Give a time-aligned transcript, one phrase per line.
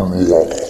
[0.00, 0.69] あの、